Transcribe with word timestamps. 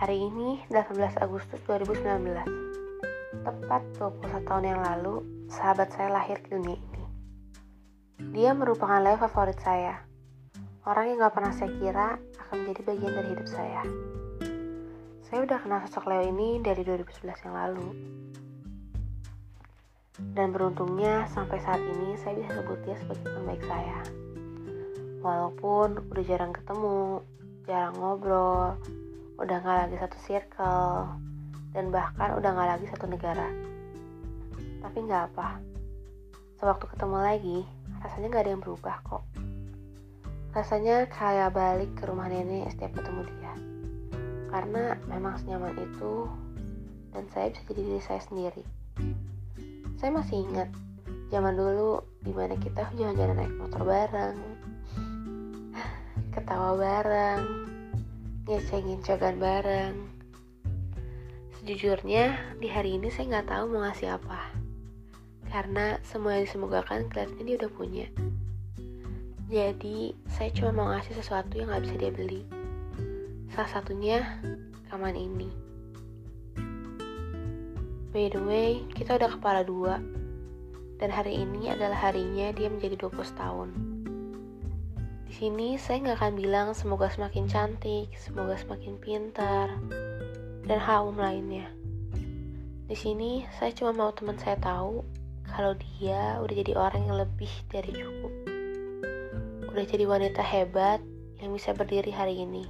Hari 0.00 0.32
ini 0.32 0.56
18 0.72 0.96
Agustus 1.20 1.60
2019 1.68 2.32
Tepat 3.44 3.84
21 4.00 4.48
tahun 4.48 4.64
yang 4.64 4.80
lalu 4.80 5.20
Sahabat 5.52 5.92
saya 5.92 6.08
lahir 6.08 6.40
ke 6.40 6.56
dunia 6.56 6.72
ini. 6.72 7.04
Dia 8.32 8.56
merupakan 8.56 8.96
Leo 8.96 9.20
favorit 9.20 9.60
saya. 9.60 10.00
Orang 10.88 11.04
yang 11.04 11.20
gak 11.20 11.36
pernah 11.36 11.52
saya 11.52 11.68
kira 11.76 12.16
akan 12.16 12.56
menjadi 12.64 12.80
bagian 12.88 13.12
dari 13.12 13.28
hidup 13.28 13.44
saya. 13.44 13.84
Saya 15.28 15.44
udah 15.44 15.58
kenal 15.68 15.84
sosok 15.84 16.08
Leo 16.08 16.24
ini 16.32 16.64
dari 16.64 16.80
2011 16.80 17.44
yang 17.44 17.54
lalu. 17.60 17.88
Dan 20.32 20.48
beruntungnya 20.56 21.28
sampai 21.28 21.60
saat 21.60 21.84
ini 21.84 22.16
saya 22.16 22.40
bisa 22.40 22.56
sebut 22.56 22.80
dia 22.88 22.96
sebagai 23.04 23.28
teman 23.28 23.52
baik 23.52 23.68
saya. 23.68 24.00
Walaupun 25.20 26.08
udah 26.08 26.24
jarang 26.24 26.56
ketemu, 26.56 27.20
jarang 27.68 27.92
ngobrol, 28.00 28.80
udah 29.40 29.56
gak 29.64 29.78
lagi 29.88 29.96
satu 29.96 30.16
circle, 30.20 31.16
dan 31.72 31.88
bahkan 31.88 32.36
udah 32.36 32.50
gak 32.52 32.70
lagi 32.76 32.86
satu 32.92 33.08
negara. 33.08 33.48
Tapi 34.84 34.96
gak 35.08 35.32
apa, 35.32 35.56
sewaktu 36.60 36.84
ketemu 36.92 37.16
lagi, 37.24 37.58
rasanya 38.04 38.26
gak 38.36 38.44
ada 38.44 38.52
yang 38.52 38.62
berubah 38.62 38.96
kok. 39.00 39.24
Rasanya 40.52 41.08
kayak 41.08 41.56
balik 41.56 41.88
ke 41.96 42.04
rumah 42.04 42.28
nenek 42.28 42.68
setiap 42.76 43.00
ketemu 43.00 43.24
dia. 43.32 43.54
Karena 44.52 44.98
memang 45.08 45.40
senyaman 45.40 45.72
itu, 45.72 46.28
dan 47.16 47.24
saya 47.32 47.48
bisa 47.48 47.64
jadi 47.64 47.80
diri 47.80 48.02
saya 48.04 48.20
sendiri. 48.20 48.64
Saya 49.96 50.10
masih 50.12 50.44
ingat 50.44 50.68
zaman 51.32 51.56
dulu 51.56 52.04
di 52.20 52.36
mana 52.36 52.60
kita 52.60 52.92
jalan-jalan 52.92 53.40
naik 53.40 53.54
motor 53.56 53.88
bareng, 53.88 54.36
ketawa 56.34 56.76
bareng, 56.76 57.69
ngecengin 58.50 58.98
cogan 58.98 59.38
bareng. 59.38 59.94
Sejujurnya, 61.54 62.58
di 62.58 62.66
hari 62.66 62.98
ini 62.98 63.06
saya 63.06 63.38
nggak 63.38 63.46
tahu 63.46 63.64
mau 63.70 63.86
ngasih 63.86 64.18
apa. 64.18 64.50
Karena 65.46 66.02
semua 66.02 66.34
yang 66.34 66.50
disemogakan 66.50 67.06
kelihatannya 67.06 67.46
dia 67.46 67.56
udah 67.62 67.70
punya. 67.70 68.06
Jadi, 69.46 70.18
saya 70.26 70.50
cuma 70.50 70.70
mau 70.74 70.90
ngasih 70.90 71.14
sesuatu 71.14 71.62
yang 71.62 71.70
nggak 71.70 71.84
bisa 71.86 71.94
dia 71.94 72.10
beli. 72.10 72.42
Salah 73.54 73.70
satunya, 73.70 74.18
rekaman 74.82 75.14
ini. 75.14 75.50
By 78.10 78.34
the 78.34 78.42
way, 78.42 78.82
kita 78.98 79.14
udah 79.14 79.30
kepala 79.30 79.62
dua. 79.62 80.02
Dan 80.98 81.14
hari 81.14 81.38
ini 81.38 81.70
adalah 81.70 82.10
harinya 82.10 82.50
dia 82.50 82.66
menjadi 82.66 82.98
20 82.98 83.14
tahun 83.38 83.89
sini 85.32 85.78
saya 85.78 86.02
nggak 86.02 86.18
akan 86.18 86.34
bilang 86.34 86.68
semoga 86.74 87.06
semakin 87.06 87.46
cantik, 87.46 88.10
semoga 88.18 88.58
semakin 88.58 88.98
pintar, 88.98 89.70
dan 90.66 90.78
hal 90.82 91.06
umum 91.06 91.22
lainnya. 91.22 91.70
Di 92.90 92.98
sini 92.98 93.46
saya 93.54 93.70
cuma 93.70 93.94
mau 93.94 94.10
teman 94.10 94.34
saya 94.38 94.58
tahu 94.58 95.06
kalau 95.46 95.78
dia 95.78 96.42
udah 96.42 96.54
jadi 96.54 96.72
orang 96.74 97.06
yang 97.06 97.16
lebih 97.22 97.50
dari 97.70 97.94
cukup. 97.94 98.32
Udah 99.70 99.84
jadi 99.86 100.04
wanita 100.10 100.42
hebat 100.42 100.98
yang 101.38 101.54
bisa 101.54 101.70
berdiri 101.78 102.10
hari 102.10 102.42
ini. 102.42 102.66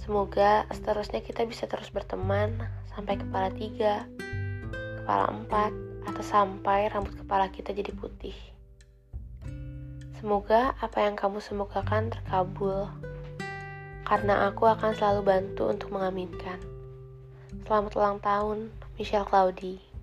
Semoga 0.00 0.64
seterusnya 0.72 1.20
kita 1.20 1.44
bisa 1.44 1.68
terus 1.68 1.92
berteman 1.92 2.56
sampai 2.94 3.20
kepala 3.20 3.52
tiga, 3.52 4.08
kepala 5.02 5.28
empat, 5.34 5.72
atau 6.06 6.22
sampai 6.22 6.88
rambut 6.88 7.12
kepala 7.18 7.50
kita 7.50 7.74
jadi 7.74 7.92
putih. 7.92 8.55
Semoga 10.16 10.72
apa 10.80 11.04
yang 11.04 11.12
kamu 11.12 11.44
semogakan 11.44 12.08
terkabul, 12.08 12.88
karena 14.08 14.48
aku 14.48 14.64
akan 14.64 14.96
selalu 14.96 15.20
bantu 15.20 15.68
untuk 15.68 15.92
mengaminkan. 15.92 16.56
Selamat 17.68 17.92
ulang 18.00 18.18
tahun, 18.24 18.72
Michelle 18.96 19.28
Claudie. 19.28 19.95